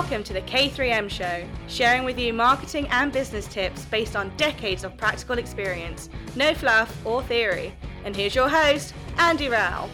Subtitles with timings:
[0.00, 4.84] Welcome to the K3M Show, sharing with you marketing and business tips based on decades
[4.84, 7.74] of practical experience, no fluff or theory.
[8.04, 9.90] And here's your host, Andy Rowell.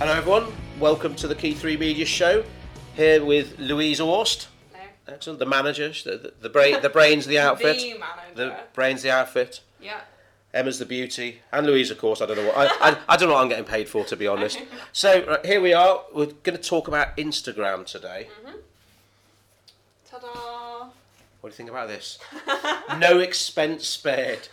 [0.00, 0.52] Hello, everyone.
[0.80, 2.44] Welcome to the Key 3 Media Show.
[2.96, 4.48] Here with Louise Orst.
[5.06, 5.38] Excellent.
[5.38, 7.78] The manager, the, the, the, brain, the brains of the outfit.
[7.78, 8.34] The manager.
[8.34, 9.60] The brains of the outfit.
[9.80, 10.00] Yeah.
[10.52, 12.20] Emma's the beauty, and Louise, of course.
[12.20, 14.16] I don't know what I, I, I don't know what I'm getting paid for, to
[14.16, 14.60] be honest.
[14.92, 16.02] So right, here we are.
[16.12, 18.28] We're going to talk about Instagram today.
[18.44, 18.56] Mm-hmm.
[20.10, 20.88] Ta-da!
[21.40, 22.18] What do you think about this?
[22.98, 24.48] no expense spared.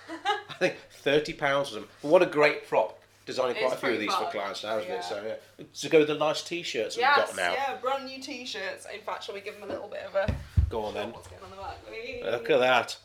[0.50, 1.88] I think thirty pounds for them.
[2.02, 3.00] What a great prop.
[3.26, 4.98] Designing quite It's a few of these for clients now, isn't yeah.
[4.98, 5.04] it?
[5.04, 5.24] So
[5.60, 5.66] yeah.
[5.82, 7.54] To go with the nice t-shirts Yes, we've got now.
[7.54, 8.86] yeah, brand new t-shirts.
[8.94, 10.36] In fact, shall we give them a little bit of a...
[10.70, 11.12] Go on then.
[11.12, 12.32] What's going on the back?
[12.32, 12.98] Look at that.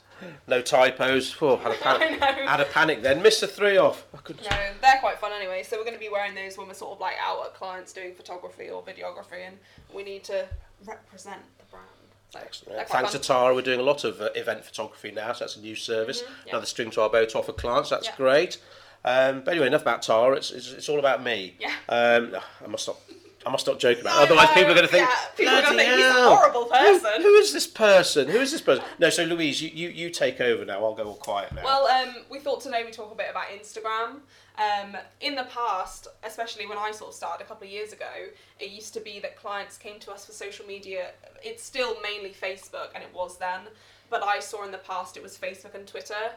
[0.46, 1.34] No typos.
[1.40, 2.20] Oh, had a panic.
[2.20, 3.22] Had a panic then.
[3.22, 4.06] Missed the three off.
[4.12, 4.42] I couldn't.
[4.42, 5.62] No, they're quite fun anyway.
[5.62, 7.94] So we're going to be wearing those when we're sort of like out at clients
[7.94, 9.56] doing photography or videography, and
[9.94, 10.46] we need to
[10.86, 11.59] represent the brand.
[11.59, 11.59] So
[12.34, 12.88] Excellent.
[12.88, 13.18] Thanks to.
[13.18, 16.22] Tara, we're doing a lot of uh, event photography now, so that's a new service.
[16.22, 16.52] Mm-hmm, yeah.
[16.52, 17.90] Another string to our bow to offer clients.
[17.90, 18.16] That's Yeah.
[18.16, 18.58] great.
[19.04, 20.36] Um, but anyway, enough about Tara.
[20.36, 21.56] It's, it's, it's all about me.
[21.58, 21.72] Yeah.
[21.88, 23.00] Um, I must stop.
[23.46, 24.22] I must stop joking about.
[24.22, 24.24] It.
[24.24, 25.08] Otherwise, know, people are going to think.
[25.08, 28.28] yeah, people are gonna think he's a horrible who- person." who is this person?
[28.28, 28.84] Who is this person?
[28.98, 30.84] No, so Louise, you, you, you take over now.
[30.84, 31.64] I'll go all quiet now.
[31.64, 34.20] Well, um, we thought today we talk a bit about Instagram.
[34.58, 38.04] Um, in the past, especially when I sort of started a couple of years ago,
[38.58, 41.12] it used to be that clients came to us for social media.
[41.42, 43.60] It's still mainly Facebook, and it was then,
[44.10, 46.32] but I saw in the past it was Facebook and Twitter.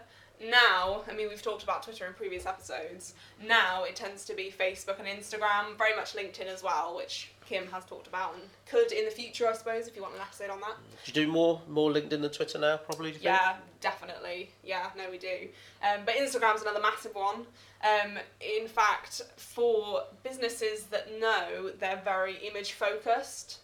[0.50, 3.14] Now, I mean, we've talked about Twitter in previous episodes.
[3.46, 7.68] Now it tends to be Facebook and Instagram, very much LinkedIn as well, which Kim
[7.68, 10.50] has talked about and could in the future, I suppose, if you want an episode
[10.50, 10.76] on that.
[11.06, 12.78] do you do more more LinkedIn than Twitter now?
[12.78, 13.10] Probably.
[13.10, 13.26] You think?
[13.26, 14.52] Yeah, definitely.
[14.64, 15.48] Yeah, no, we do.
[15.82, 17.46] Um, but Instagram's another massive one.
[17.84, 23.60] Um, in fact, for businesses that know they're very image focused,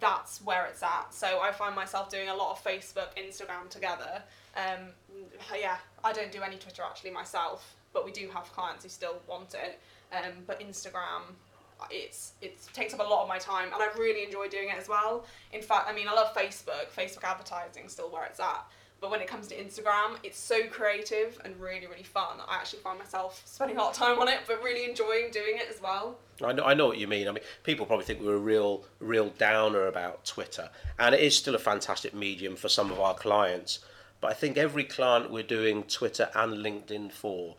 [0.00, 1.12] that's where it's at.
[1.12, 4.22] So I find myself doing a lot of Facebook, Instagram together.
[4.56, 4.88] Um,
[5.58, 9.16] yeah, I don't do any Twitter actually myself, but we do have clients who still
[9.26, 9.80] want it.
[10.12, 11.22] Um, but Instagram,
[11.90, 14.76] it's it takes up a lot of my time, and I really enjoy doing it
[14.78, 15.24] as well.
[15.52, 16.90] In fact, I mean, I love Facebook.
[16.96, 18.64] Facebook advertising is still where it's at.
[19.00, 22.38] But when it comes to Instagram, it's so creative and really, really fun.
[22.48, 25.56] I actually find myself spending a lot of time on it, but really enjoying doing
[25.56, 26.16] it as well.
[26.42, 27.28] I know, I know what you mean.
[27.28, 31.36] I mean, people probably think we're a real, real downer about Twitter, and it is
[31.36, 33.80] still a fantastic medium for some of our clients.
[34.24, 37.56] But I think every client we're doing Twitter and LinkedIn for,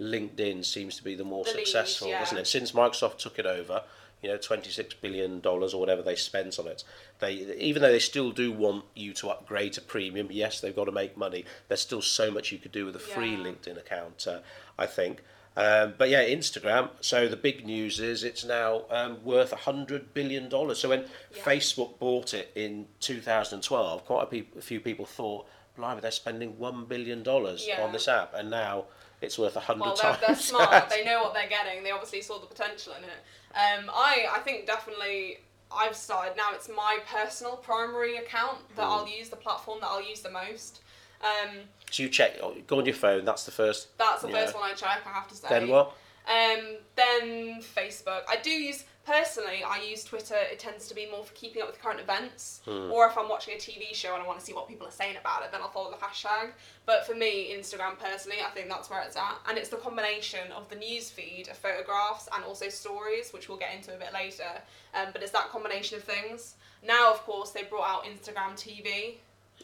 [0.00, 2.18] LinkedIn seems to be the more The successful, yeah.
[2.18, 2.48] doesn't it?
[2.48, 3.84] Since Microsoft took it over,
[4.20, 6.82] you know, twenty-six billion dollars or whatever they spent on it.
[7.20, 10.86] They, even though they still do want you to upgrade to premium, yes, they've got
[10.86, 11.44] to make money.
[11.68, 13.44] There's still so much you could do with a free Yeah.
[13.44, 14.40] LinkedIn account, uh,
[14.76, 15.22] I think.
[15.56, 16.90] Um, but yeah, Instagram.
[17.00, 20.80] So the big news is it's now um, worth hundred billion dollars.
[20.80, 21.02] So when
[21.32, 21.42] Yeah.
[21.44, 25.46] Facebook bought it in 2012, quite a, peop a few people thought,
[25.78, 27.82] "Blimey, they're spending one billion dollars Yeah.
[27.82, 28.84] on this app," and now
[29.22, 30.26] it's worth a hundred Well, they're, times.
[30.26, 30.90] they're smart.
[30.90, 31.82] They know what they're getting.
[31.84, 33.20] They obviously saw the potential in it.
[33.54, 35.38] Um, I, I think definitely
[35.72, 36.50] I've started now.
[36.52, 38.90] It's my personal primary account that Hmm.
[38.92, 40.80] I'll use, the platform that I'll use the most.
[41.22, 43.24] Um, So you check, oh, go on your phone.
[43.24, 43.96] That's the first.
[43.98, 45.00] that's the first one I check.
[45.06, 45.48] I have to say.
[45.48, 45.92] Then what?
[46.28, 48.22] Um, then Facebook.
[48.28, 49.62] I do use personally.
[49.66, 50.34] I use Twitter.
[50.36, 52.90] It tends to be more for keeping up with current events, Hmm.
[52.92, 54.90] or if I'm watching a TV show and I want to see what people are
[54.92, 56.52] saying about it, then I'll follow the hashtag.
[56.84, 60.52] But for me, Instagram personally, I think that's where it's at, and it's the combination
[60.52, 64.12] of the news feed of photographs and also stories, which we'll get into a bit
[64.12, 64.60] later.
[64.94, 66.56] Um, but it's that combination of things.
[66.82, 69.16] Now, of course, they brought out Instagram TV.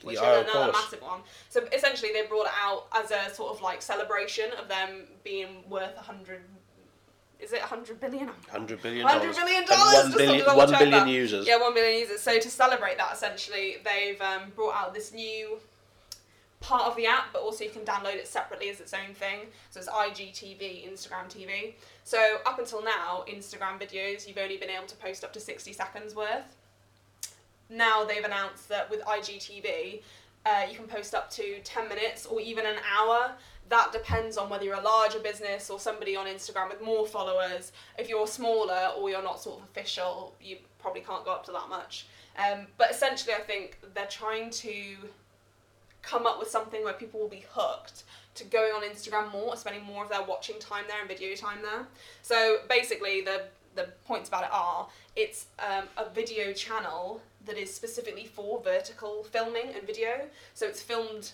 [0.02, 0.84] Which Yeah, is another course.
[0.84, 1.20] massive one.
[1.48, 5.64] So essentially, they brought it out as a sort of like celebration of them being
[5.68, 6.42] worth a hundred.
[7.40, 8.30] Is it a hundred billion?
[8.50, 9.36] Hundred billion Hundred dollars.
[9.38, 9.94] billion And dollars.
[10.04, 11.46] One billion, to double one billion users.
[11.46, 12.20] Yeah, one billion users.
[12.20, 15.58] So to celebrate that, essentially, they've um, brought out this new
[16.60, 19.40] part of the app, but also you can download it separately as its own thing.
[19.70, 21.74] So it's IGTV, Instagram TV.
[22.04, 25.72] So up until now, Instagram videos, you've only been able to post up to 60
[25.74, 26.56] seconds worth.
[27.70, 30.02] Now they've announced that with IGTV,
[30.46, 33.32] uh, you can post up to 10 minutes or even an hour.
[33.70, 37.72] That depends on whether you're a larger business or somebody on Instagram with more followers.
[37.98, 41.52] If you're smaller or you're not sort of official, you probably can't go up to
[41.52, 42.06] that much.
[42.36, 44.96] Um, but essentially, I think they're trying to
[46.02, 49.84] come up with something where people will be hooked to going on Instagram more, spending
[49.84, 51.86] more of their watching time there and video time there.
[52.22, 53.44] So basically, the
[53.74, 59.24] the points about it are it's um, a video channel that is specifically for vertical
[59.24, 60.26] filming and video.
[60.54, 61.32] So it's filmed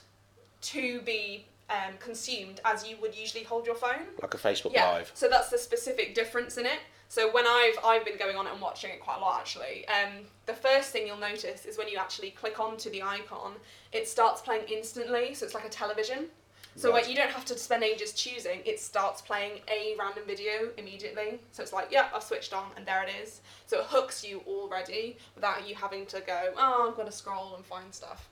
[0.63, 4.07] to be um, consumed as you would usually hold your phone.
[4.21, 4.89] Like a Facebook Yeah.
[4.91, 5.13] Live.
[5.15, 6.81] So that's the specific difference in it.
[7.09, 9.87] So when I've I've been going on it and watching it quite a lot actually.
[9.89, 13.55] Um, the first thing you'll notice is when you actually click onto the icon,
[13.93, 15.35] it starts playing instantly.
[15.35, 16.27] So it's like a television.
[16.77, 17.09] So Right.
[17.09, 18.63] you don't have to spend ages choosing.
[18.65, 21.41] It starts playing a random video immediately.
[21.53, 23.41] So it's like, yeah, I've switched on and there it is.
[23.67, 27.65] So it hooks you already without you having to go, oh, I'm gonna scroll and
[27.65, 28.29] find stuff.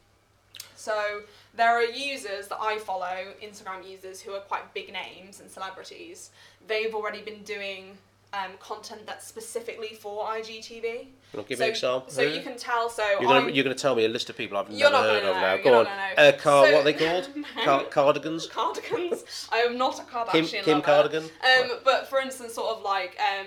[0.76, 1.22] So
[1.54, 6.30] there are users that I follow, Instagram users who are quite big names and celebrities.
[6.66, 7.98] They've already been doing
[8.32, 11.08] um, content that's specifically for IGTV.
[11.32, 12.10] Well, give so, me an example.
[12.10, 12.88] So you can tell.
[12.88, 15.34] So You're gonna, you're gonna tell me a list of people I've never heard of
[15.36, 15.54] know, now.
[15.54, 15.92] you're Go not on.
[16.16, 17.28] Uh, car, So- what are they called?
[17.56, 17.64] No.
[17.64, 18.46] Car, cardigans.
[18.46, 19.48] cardigans.
[19.52, 20.82] I am not a Kardashian Kim, Kim lover.
[20.86, 21.24] Cardigan.
[21.24, 23.46] Um, but for instance, sort of like um,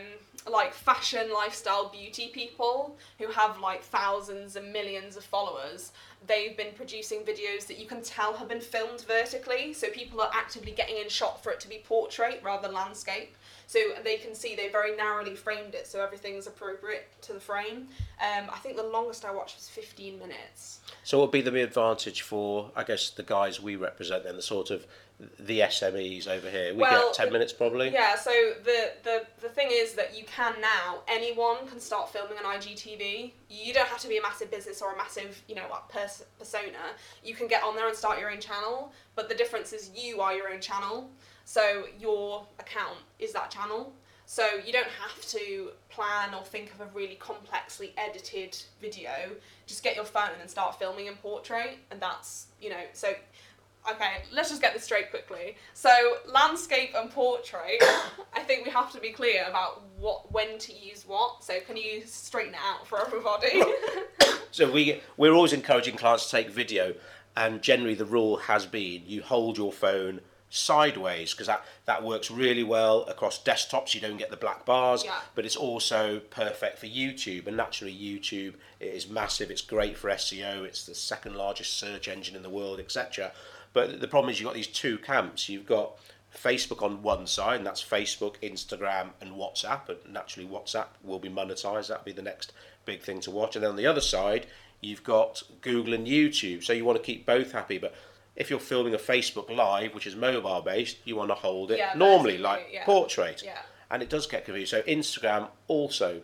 [0.51, 5.91] like fashion, lifestyle, beauty people who have like thousands and millions of followers.
[6.27, 10.29] They've been producing videos that you can tell have been filmed vertically, so people are
[10.33, 13.35] actively getting in shot for it to be portrait rather than landscape.
[13.67, 17.87] So they can see they very narrowly framed it, so everything's appropriate to the frame.
[18.21, 20.79] Um, I think the longest I watched was 15 minutes.
[21.03, 24.41] So what would be the advantage for, I guess, the guys we represent then, the
[24.41, 24.85] sort of
[25.39, 26.73] the SMEs over here?
[26.73, 27.89] We Well, get 10 minutes probably?
[27.91, 28.31] Yeah, so
[28.63, 33.31] the, the, the thing is that you can now, anyone can start filming an IGTV.
[33.49, 36.23] You don't have to be a massive business or a massive, you know, like pers-
[36.39, 36.95] persona.
[37.23, 40.21] You can get on there and start your own channel, but the difference is you
[40.21, 41.09] are your own channel.
[41.45, 43.93] So your account is that channel.
[44.25, 49.11] So you don't have to plan or think of a really complexly edited video.
[49.65, 53.13] Just get your phone and start filming in portrait, and that's, you know, so
[53.89, 55.55] Okay, let's just get this straight quickly.
[55.73, 55.89] So,
[56.27, 57.81] landscape and portrait,
[58.33, 61.43] I think we have to be clear about what when to use what.
[61.43, 63.61] So, can you straighten it out for everybody?
[64.53, 66.93] So we we're always encouraging clients to take video,
[67.37, 70.19] and generally the rule has been you hold your phone
[70.49, 73.95] sideways because that that works really well across desktops.
[73.95, 75.19] You don't get the black bars, Yeah.
[75.35, 77.47] but it's also perfect for YouTube.
[77.47, 79.49] And naturally, YouTube it is massive.
[79.49, 80.65] It's great for SEO.
[80.65, 83.31] It's the second largest search engine in the world, etc.
[83.73, 85.47] But the problem is you've got these two camps.
[85.49, 85.97] You've got
[86.35, 89.89] Facebook on one side, and that's Facebook, Instagram, and WhatsApp.
[89.89, 91.87] And naturally, WhatsApp will be monetized.
[91.87, 92.53] That'll be the next
[92.85, 93.55] big thing to watch.
[93.55, 94.47] And then on the other side,
[94.81, 96.63] you've got Google and YouTube.
[96.63, 97.77] So you want to keep both happy.
[97.77, 97.93] But
[98.35, 101.77] if you're filming a Facebook Live, which is mobile based, you want to hold it
[101.77, 102.85] Yeah, normally, like yeah.
[102.85, 103.41] portrait.
[103.45, 103.59] Yeah.
[103.89, 104.81] And it does get confusing.
[104.81, 106.21] So Instagram also.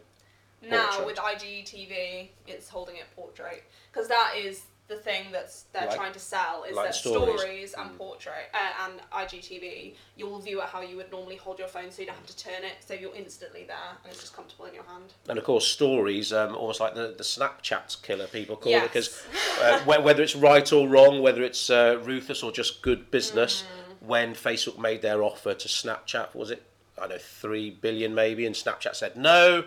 [0.61, 1.05] now, Portrait.
[1.05, 3.63] with IGTV, it's holding it portrait.
[3.91, 7.39] Because that is the thing that's they're Like- trying to sell is like that stories.
[7.41, 11.67] stories, and portrait uh, and IGTV, you'll view it how you would normally hold your
[11.67, 14.33] phone so you don't have to turn it, so you're instantly there and it's just
[14.33, 15.13] comfortable in your hand.
[15.27, 18.85] And of course, stories, um, almost like the, the Snapchat killer, people call Yes.
[18.85, 19.23] it, because
[19.61, 24.07] uh, whether it's right or wrong, whether it's uh, ruthless or just good business, Mm.
[24.07, 26.63] when Facebook made their offer to Snapchat, was it,
[26.97, 29.65] I don't know, 3 billion maybe, and Snapchat said no,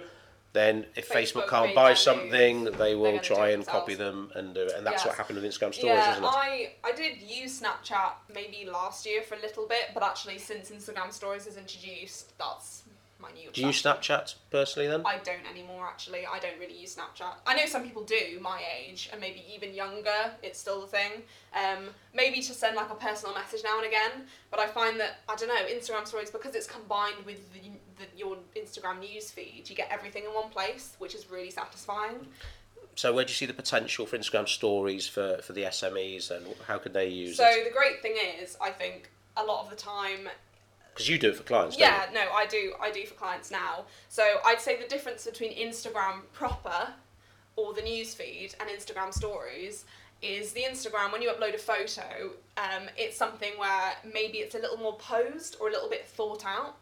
[0.52, 2.78] then if Facebook, Facebook can't buy something, move.
[2.78, 4.72] they will try and copy them and do it.
[4.76, 6.26] And that's what happened with Instagram stories, yeah, isn't it?
[6.26, 10.70] I, I did use Snapchat maybe last year for a little bit, but actually since
[10.70, 12.82] Instagram stories is introduced, that's
[13.20, 13.82] my new Do you use.
[13.82, 15.02] Snapchat personally then?
[15.04, 16.26] I don't anymore actually.
[16.26, 17.34] I don't really use Snapchat.
[17.46, 21.22] I know some people do, my age, and maybe even younger, it's still the thing.
[21.54, 25.20] Um, maybe to send like a personal message now and again, but I find that,
[25.28, 27.60] I don't know, Instagram stories, because it's combined with the,
[27.98, 32.26] the, your Instagram news feed, you get everything in one place, which is really satisfying.
[32.96, 36.44] So where do you see the potential for Instagram stories for, for the SMEs and
[36.66, 37.64] how could they use So it?
[37.64, 40.28] the great thing is, I think a lot of the time
[41.00, 42.74] Because you do it for clients, don't Yeah, no, I do.
[42.78, 43.86] I do for clients now.
[44.10, 46.88] So I'd say the difference between Instagram proper
[47.56, 49.86] or the newsfeed and Instagram stories
[50.20, 54.58] is the Instagram when you upload a photo, um, it's something where maybe it's a
[54.58, 56.76] little more posed or a little bit thought out.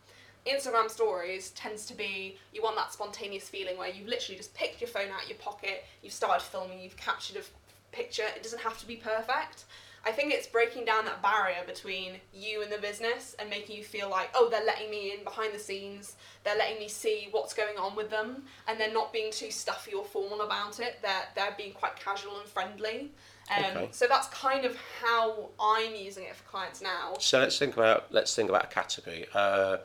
[0.44, 4.80] Instagram stories tends to be you want that spontaneous feeling where you've literally just picked
[4.80, 7.50] your phone out of your pocket, you've started filming, you've captured a f-
[7.92, 8.24] picture.
[8.34, 9.66] It doesn't have to be perfect.
[10.06, 13.84] I think it's breaking down that barrier between you and the business and making you
[13.84, 17.52] feel like, oh, they're letting me in behind the scenes, they're letting me see what's
[17.52, 20.98] going on with them, and they're not being too stuffy or formal about it.
[21.02, 23.12] They're they're being quite casual and friendly.
[23.50, 23.88] Um, Okay.
[23.92, 27.14] So that's kind of how I'm using it for clients now.
[27.18, 29.26] So let's think about let's think about a category.
[29.34, 29.78] Uh,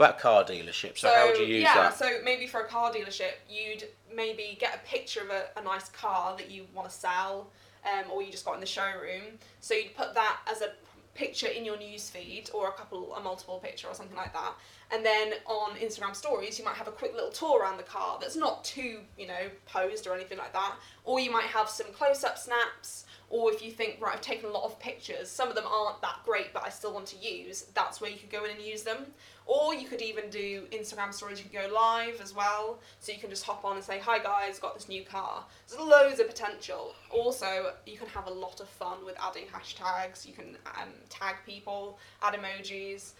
[0.00, 0.98] about car dealerships.
[0.98, 1.76] So, how would you use that?
[1.76, 1.98] yeah, that?
[1.98, 5.90] so maybe for a car dealership, you'd maybe get a picture of a, a nice
[5.90, 7.50] car that you want to sell,
[7.84, 9.38] um, or you just got in the showroom.
[9.60, 10.70] So you'd put that as a
[11.14, 14.54] picture in your newsfeed or a couple, a multiple picture, or something like that.
[14.92, 18.18] And then on Instagram stories, you might have a quick little tour around the car
[18.20, 20.74] that's not too, you know, posed or anything like that.
[21.04, 23.06] Or you might have some close up snaps.
[23.30, 26.02] Or if you think, right, I've taken a lot of pictures, some of them aren't
[26.02, 28.60] that great, but I still want to use, that's where you could go in and
[28.60, 29.06] use them.
[29.46, 32.80] Or you could even do Instagram stories, you could go live as well.
[32.98, 35.44] So you can just hop on and say, hi guys, got this new car.
[35.68, 36.92] There's loads of potential.
[37.10, 41.36] Also, you can have a lot of fun with adding hashtags, you can um, tag
[41.46, 43.12] people, add emojis,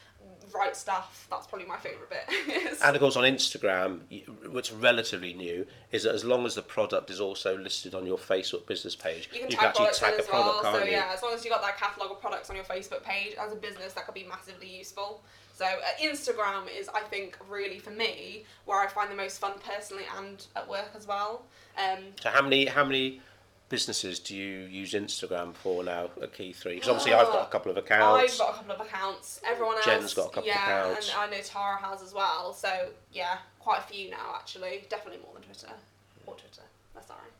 [0.54, 1.26] write stuff.
[1.30, 2.76] That's probably my favourite bit.
[2.82, 4.00] And of course, on Instagram,
[4.50, 8.18] what's relatively new is that as long as the product is also listed on your
[8.18, 10.42] Facebook business page, You can you tag can actually tag a as well.
[10.60, 10.90] product, So you?
[10.92, 13.52] yeah, as long as you've got that catalogue of products on your Facebook page as
[13.52, 15.22] a business, that could be massively useful.
[15.54, 19.52] So uh, Instagram is, I think, really for me where I find the most fun
[19.64, 21.44] personally and at work as well.
[21.78, 23.20] Um, So how many how many
[23.70, 26.74] businesses do you use Instagram for now at Key Three?
[26.74, 28.34] Because obviously I've got a couple of accounts.
[28.34, 29.40] I've got a couple of accounts.
[29.46, 31.08] Everyone else, Jen's got a couple of accounts.
[31.08, 32.52] yeah, and I know Tara has as well.
[32.52, 34.84] So yeah, quite a few now actually.
[34.90, 35.68] Definitely more than Twitter
[36.26, 36.62] or Twitter.
[36.94, 37.30] That's alright.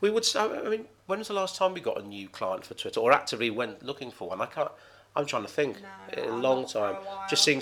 [0.00, 0.26] We would.
[0.36, 3.12] I mean, when was the last time we got a new client for Twitter or
[3.12, 4.40] actively went looking for one?
[4.40, 4.70] I can't.
[5.16, 5.78] I'm trying to think.
[6.16, 6.96] No, a long time.
[7.28, 7.60] Just seeing.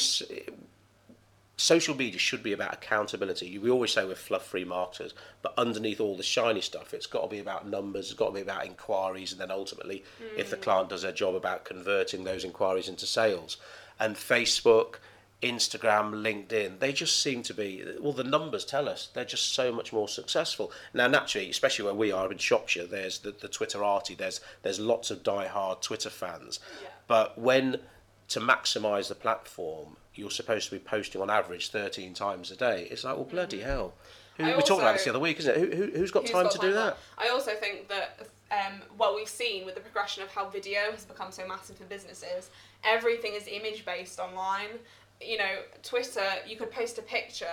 [1.56, 3.59] Social media should be about accountability.
[3.59, 7.28] We always say we're fluff-free marketers, but underneath all the shiny stuff, it's got to
[7.28, 8.06] be about numbers.
[8.06, 10.02] It's got to be about inquiries, and then ultimately,
[10.37, 10.50] if Hmm.
[10.50, 13.59] the client does their job, about converting those inquiries into sales.
[14.00, 14.94] And Facebook,
[15.42, 19.73] Instagram, LinkedIn, they just seem to be, well, the numbers tell us they're just so
[19.73, 20.73] much more successful.
[20.94, 25.11] Now, naturally, especially where we are in Shropshire, there's the, the Twitterati, there's, there's lots
[25.11, 26.61] of die-hard Twitter fans.
[26.82, 26.88] Yeah.
[27.09, 27.80] But when,
[28.28, 32.88] to maximise the platform, you're supposed to be posting on average 13 times a day,
[32.90, 33.95] it's like, well, bloody hell.
[34.38, 34.50] Mm-hmm.
[34.50, 35.61] I we talked about this the other week, isn't it?
[35.61, 36.99] Who, who, who's got time got to do for that?
[37.19, 41.04] I also think that um, what we've seen with the progression of how video has
[41.04, 42.50] become so massive for businesses,
[42.85, 44.69] everything is image based online.
[45.21, 47.47] You know, Twitter, you could post a picture,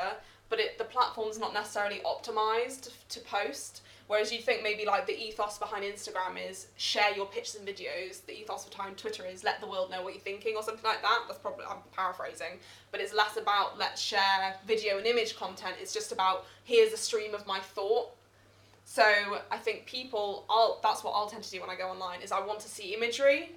[0.49, 3.81] but it, the platform's not necessarily optimized to post.
[4.07, 8.25] Whereas you think maybe like the ethos behind Instagram is share your pictures and videos.
[8.25, 11.03] The ethos behind Twitter is let the world know what you're thinking or something like
[11.03, 11.25] that.
[11.27, 12.57] That's probably I'm paraphrasing,
[12.91, 15.75] but it's less about let's share video and image content.
[15.79, 18.09] It's just about here's a stream of my thought.
[18.83, 19.03] So
[19.51, 22.31] I think people, I'll, that's what I'll tend to do when I go online is
[22.31, 23.51] I want to see imagery,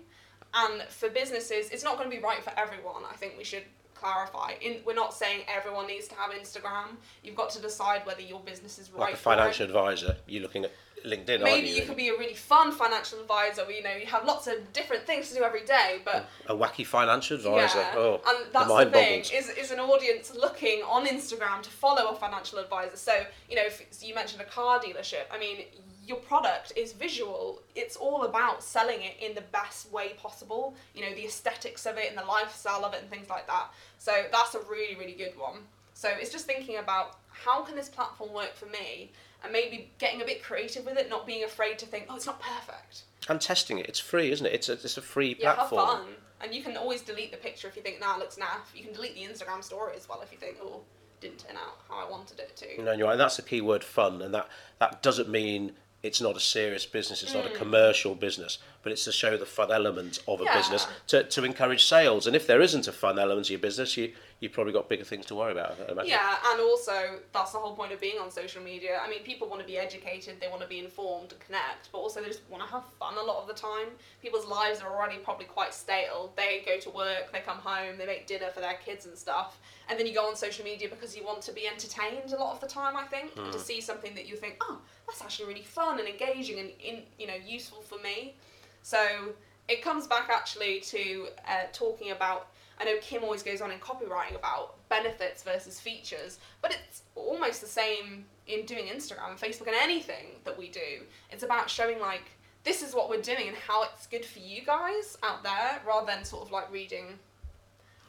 [0.53, 3.05] and for businesses, it's not going to be right for everyone.
[3.11, 3.63] I think we should
[4.03, 4.55] clarify.
[4.61, 6.97] In, we're not saying everyone needs to have Instagram.
[7.23, 9.01] You've got to decide whether your business is right.
[9.01, 10.73] Like a financial advisor, you're looking at
[11.05, 11.75] LinkedIn, Maybe you?
[11.77, 13.63] you could be a really fun financial advisor.
[13.65, 16.55] Where, you know, you have lots of different things to do every day, but a
[16.55, 17.79] wacky financial advisor.
[17.79, 19.33] yeah, Oh, and that's the, mind thing boggles.
[19.33, 22.97] is is an audience looking on Instagram to follow a financial advisor.
[22.97, 23.15] So
[23.51, 25.25] you know, if you mentioned a car dealership.
[25.33, 25.65] I mean,
[26.07, 27.63] your product is visual.
[27.75, 30.75] It's all about selling it in the best way possible.
[30.95, 33.69] You know, the aesthetics of it and the lifestyle of it and things like that.
[33.99, 35.59] So that's a really really good one.
[35.95, 40.23] So it's just thinking about how can this platform work for me, and maybe getting
[40.23, 43.03] a bit creative with it, not being afraid to think, oh, it's not perfect.
[43.29, 43.87] and testing it.
[43.87, 44.53] It's free, isn't it?
[44.53, 46.15] It's a, it's a free platform Yeah, have fun.
[46.41, 48.75] And you can always delete the picture if you think, nah, it looks naff.
[48.75, 50.81] You can delete the Instagram story as well if you think, oh,
[51.21, 52.83] didn't turn out how I wanted it to.
[52.83, 53.13] No, you're right.
[53.13, 54.21] And that's the key word, fun.
[54.23, 54.49] And that,
[54.81, 57.23] that doesn't mean it's not a serious business.
[57.23, 57.55] It's not Mm.
[57.55, 60.57] a commercial business, but it's to show the fun element of a Yeah.
[60.57, 62.27] business to, to encourage sales.
[62.27, 65.05] And if there isn't a fun element to your business, you you've probably got bigger
[65.05, 65.77] things to worry about.
[66.05, 68.99] Yeah, and also that's the whole point of being on social media.
[69.01, 71.99] I mean, people want to be educated, they want to be informed and connect, but
[71.99, 73.87] also they just want to have fun a lot of the time.
[74.21, 76.33] People's lives are already probably quite stale.
[76.37, 79.61] They go to work, they come home, they make dinner for their kids and stuff,
[79.89, 82.53] and then you go on social media because you want to be entertained a lot
[82.53, 82.97] of the time.
[82.97, 86.09] I think and to see something that you think, oh, that's actually really fun and
[86.09, 88.35] engaging and in you know useful for me.
[88.83, 89.35] So
[89.69, 92.49] it comes back actually to uh, talking about.
[92.83, 97.61] I know Kim always goes on in copywriting about benefits versus features, but it's almost
[97.61, 101.05] the same in doing Instagram and Facebook and anything that we do.
[101.31, 102.33] It's about showing like
[102.65, 106.07] this is what we're doing and how it's good for you guys out there, rather
[106.07, 107.19] than sort of like reading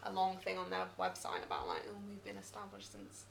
[0.06, 3.26] a long thing on their website about like oh we've been established since.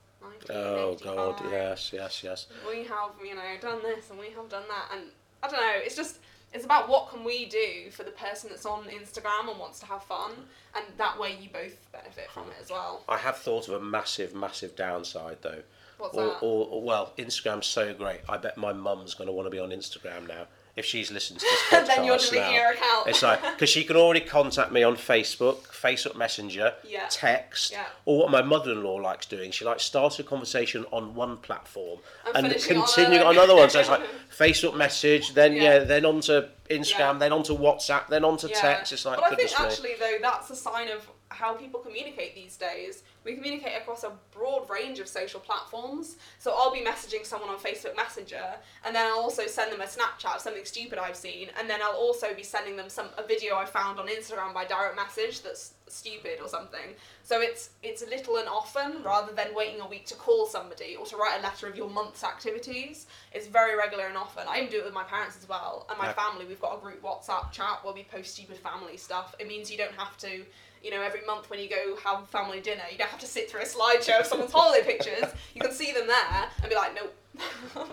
[0.51, 2.47] Oh God, yes, yes, yes.
[2.69, 5.09] we have you know done this and we have done that and
[5.43, 6.19] i don't know it's just
[6.55, 9.87] it's about what can we do for the person that's on instagram and wants to
[9.87, 10.33] have fun
[10.75, 13.81] and that way you both benefit from it as well I have thought of a
[13.85, 15.63] massive, massive downside though.
[15.99, 16.39] What's or, that?
[16.43, 18.21] Or, or well, Instagram's so great.
[18.29, 21.39] I bet my mum's going to want to be on Instagram now if she's listened
[21.39, 23.07] to this podcast Then you're deleting your account.
[23.07, 27.07] It's like because she can already contact me on Facebook, Facebook Messenger, Yeah.
[27.11, 27.85] text, Yeah.
[28.07, 29.51] or what my mother-in-law likes doing.
[29.51, 32.01] She likes starts a conversation on one platform
[32.35, 33.69] And and, continuing on another one.
[33.71, 35.79] So it's like Facebook message, then yeah, Yeah.
[35.81, 37.19] then onto Instagram, Yeah.
[37.19, 38.61] then onto WhatsApp, then onto Yeah.
[38.61, 38.93] text.
[38.93, 39.57] It's like but i think me.
[39.67, 43.03] actually though that's a sign of how people communicate these days.
[43.25, 46.17] We communicate across a broad range of social platforms.
[46.39, 49.87] So I'll be messaging someone on Facebook Messenger, and then I'll also send them a
[49.87, 53.23] Snapchat of something stupid I've seen, and then I'll also be sending them some a
[53.27, 56.95] video I found on Instagram by direct message that's stupid or something.
[57.23, 61.07] So it's it's little and often rather than waiting a week to call somebody or
[61.07, 63.07] to write a letter of your month's activities.
[63.33, 64.45] It's very regular and often.
[64.49, 66.45] I even do it with my parents as well and my family.
[66.45, 69.35] We've got a group WhatsApp chat where we post stupid family stuff.
[69.39, 70.45] It means you don't have to.
[70.83, 73.49] You know, every month when you go have family dinner, you don't have to sit
[73.49, 75.31] through a slideshow of someone's holiday pictures.
[75.55, 77.15] You can see them there and be like, nope,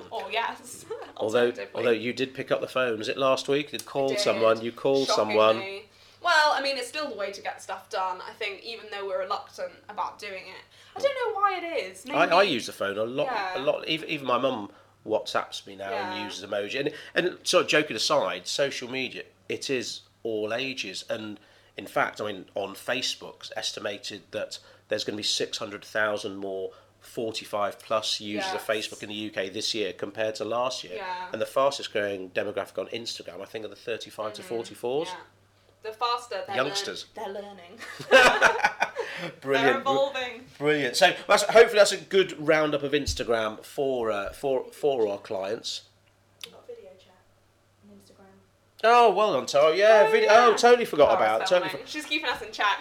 [0.11, 0.85] or yes.
[1.15, 3.71] Although, although you did pick up the phone, was it last week?
[3.71, 4.61] You called someone.
[4.61, 5.63] You called someone.
[6.21, 8.19] Well, I mean, it's still the way to get stuff done.
[8.27, 10.63] I think, even though we're reluctant about doing it,
[10.95, 12.05] I don't know why it is.
[12.05, 13.27] Maybe, I, I use the phone a lot.
[13.27, 13.57] Yeah.
[13.57, 13.87] A lot.
[13.87, 14.71] Even, even my mum
[15.07, 16.13] WhatsApps me now Yeah.
[16.13, 16.79] and uses emoji.
[16.79, 21.05] And and sort of joking aside, social media it is all ages.
[21.09, 21.39] And
[21.77, 24.59] in fact, I mean, on Facebook, it's estimated that
[24.89, 26.71] there's going to be six hundred thousand more.
[27.01, 30.95] 45 plus users of Facebook in the UK this year compared to last year.
[30.97, 31.27] Yeah.
[31.31, 34.73] And the fastest growing demographic on Instagram, I think, are the 35 to 44s.
[34.75, 35.03] Mm-hmm.
[35.05, 35.15] Yeah.
[35.83, 37.05] The faster they're Youngsters.
[37.15, 37.79] Learn, they're learning.
[38.11, 39.77] they're Brilliant.
[39.81, 40.41] evolving.
[40.57, 40.95] Brilliant.
[40.95, 45.83] So that's, hopefully that's a good roundup of Instagram for uh, for for our clients.
[46.51, 47.15] Got video chat
[47.89, 48.25] on Instagram.
[48.83, 49.75] Oh, well done, Tara.
[49.75, 50.29] Yeah, Oh, video.
[50.29, 50.45] yeah.
[50.47, 51.47] Oh, totally forgot Tara's about.
[51.47, 51.69] Totally.
[51.83, 52.79] For- She's keeping us in check.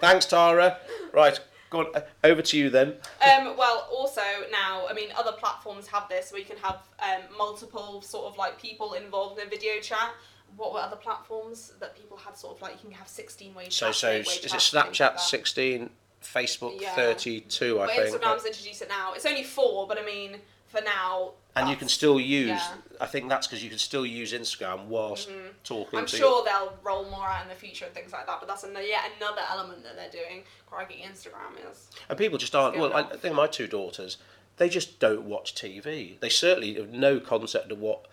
[0.00, 0.78] Thanks, Tara.
[1.12, 1.38] Right,
[1.74, 1.86] go on.
[1.94, 2.94] uh, Over to you then.
[3.22, 6.32] Um, well, also now, I mean, other platforms have this.
[6.32, 10.10] We can have um, multiple sort of like people involved in a video chat.
[10.56, 13.74] What were other platforms that people had sort of like you can have sixteen ways.
[13.74, 15.90] So chat, so is it Snapchat 16,
[16.22, 16.94] Facebook Yeah.
[16.94, 18.16] 32, I But think.
[18.22, 19.14] Instagram's introduced it now.
[19.14, 20.36] It's only four, but I mean,
[20.68, 21.32] for now.
[21.56, 22.48] And you can still use.
[22.48, 22.58] yeah.
[22.58, 22.80] Mm-hmm.
[23.02, 25.28] I think that's because you can still use Instagram whilst
[25.64, 28.48] talking I'm sure they'll roll more out in the future and things like that, but
[28.48, 30.42] that's another, yet another element that they're doing.
[30.66, 31.90] Crikey, Instagram is.
[32.08, 32.78] And people just aren't.
[32.78, 34.16] Well, I, I think my two daughters,
[34.58, 36.18] they just don't watch TV.
[36.20, 38.06] They certainly have no concept of what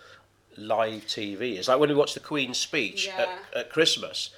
[0.57, 1.67] live TV is.
[1.67, 3.21] Like when we watched the Queen's speech Yeah.
[3.53, 4.31] at, at Christmas,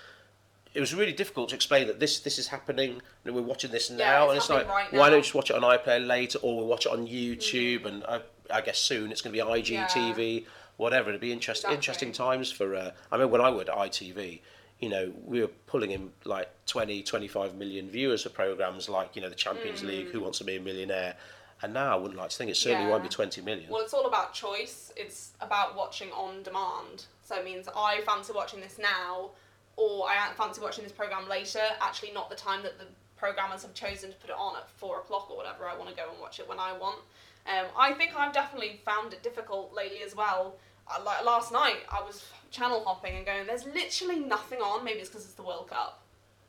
[0.73, 3.01] it was really difficult to explain that this this is happening.
[3.25, 5.35] And we're watching this now, Yeah, it's and it's like, right why don't you just
[5.35, 8.77] watch it on iPlayer later, or we'll watch it on YouTube, and I, I guess
[8.79, 10.45] soon it's going to be IGTV,
[10.77, 11.09] whatever.
[11.09, 11.75] It'll be interesting Exactly.
[11.75, 12.75] interesting times for.
[12.75, 14.39] Uh, I mean, when I at ITV.
[14.79, 19.21] You know, we were pulling in like 20, 25 million viewers for programs like, you
[19.21, 21.15] know, the Champions League, Who Wants to Be a Millionaire.
[21.61, 23.69] And now I wouldn't like to think it certainly won't be 20 million.
[23.69, 24.91] Well, it's all about choice.
[24.97, 27.05] It's about watching on demand.
[27.21, 29.29] So it means I fancy watching this now,
[29.77, 31.61] or I fancy watching this program later.
[31.79, 32.85] Actually, not the time that the
[33.23, 35.65] programmers have chosen to put it on at four o'clock or whatever.
[35.65, 36.99] I want to go and watch it when I want.
[37.47, 40.57] Um, I think I've definitely found it difficult lately as well.
[40.89, 43.47] Uh, like last night, I was channel hopping and going.
[43.47, 44.83] There's literally nothing on.
[44.83, 46.01] Maybe it's because it's the World Cup.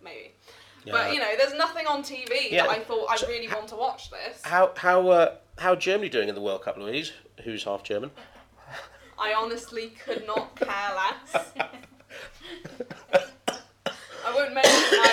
[0.02, 0.32] Maybe.
[0.84, 0.94] Yeah.
[0.94, 3.68] But you know, there's nothing on TV Yeah, that I thought I so really want
[3.68, 4.42] to watch this.
[4.42, 7.12] How how uh, how Germany doing in the World Cup, Louise?
[7.44, 8.10] Who's half German?
[9.16, 11.52] I honestly could not care less.
[14.26, 15.03] I won't mention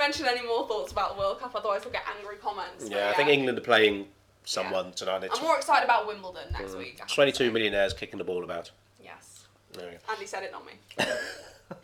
[0.00, 2.36] I, I won't mention any more thoughts about the World Cup, otherwise we'll get angry
[2.36, 2.88] comments.
[2.88, 4.06] Yeah, I think England are playing
[4.44, 4.92] someone Yeah.
[4.92, 5.24] tonight.
[5.24, 6.78] It's I'm more excited about Wimbledon next mm.
[6.78, 7.06] week.
[7.06, 7.50] To 22 say.
[7.50, 8.70] millionaires kicking the ball about.
[9.02, 9.46] Yes.
[9.72, 9.98] There we go.
[10.12, 10.72] Andy said it, not me.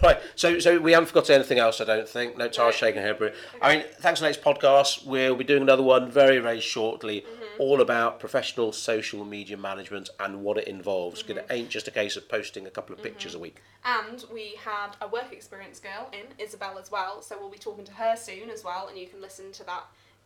[0.04, 2.38] Right, so so we haven't forgotten anything else, I don't think.
[2.38, 3.34] No, Tara's shaking her head.
[3.62, 5.06] I mean, thanks for the next podcast.
[5.08, 7.62] We'll be doing another one very, very shortly, Mm-hmm.
[7.64, 11.24] all about professional social media management and what it involves.
[11.24, 11.52] 'Cause Mm-hmm.
[11.52, 13.58] It ain't just a case of posting a couple of pictures a week.
[13.84, 17.24] And we had a work experience girl in, Isabel, as well.
[17.24, 19.84] So we'll be talking to her soon as well, and you can listen to that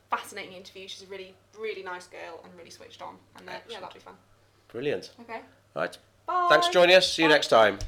[0.09, 0.89] fascinating interview.
[0.89, 3.15] She's a really, really nice girl and really switched on.
[3.37, 4.15] And uh, yeah, that'll be fun.
[4.67, 5.11] Brilliant.
[5.21, 5.39] Okay.
[5.73, 5.97] Right.
[6.25, 6.47] Bye.
[6.49, 7.09] Thanks for joining us.
[7.13, 7.35] See you Bye.
[7.35, 7.79] next time.